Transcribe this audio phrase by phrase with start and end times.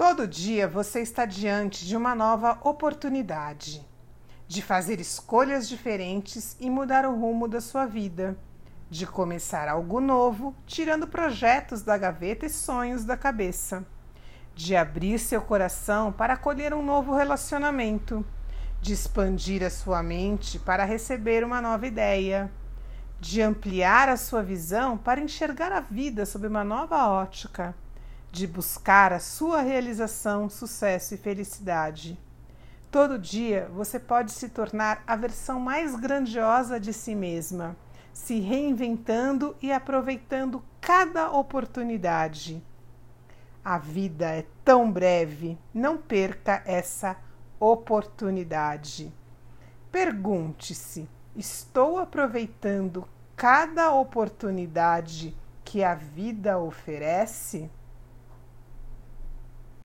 [0.00, 3.86] Todo dia você está diante de uma nova oportunidade
[4.48, 8.34] de fazer escolhas diferentes e mudar o rumo da sua vida,
[8.88, 13.84] de começar algo novo, tirando projetos da gaveta e sonhos da cabeça,
[14.54, 18.24] de abrir seu coração para acolher um novo relacionamento,
[18.80, 22.50] de expandir a sua mente para receber uma nova ideia,
[23.20, 27.74] de ampliar a sua visão para enxergar a vida sob uma nova ótica
[28.30, 32.18] de buscar a sua realização, sucesso e felicidade.
[32.90, 37.76] Todo dia você pode se tornar a versão mais grandiosa de si mesma,
[38.12, 42.62] se reinventando e aproveitando cada oportunidade.
[43.64, 47.16] A vida é tão breve, não perca essa
[47.58, 49.12] oportunidade.
[49.92, 57.70] Pergunte-se: estou aproveitando cada oportunidade que a vida oferece?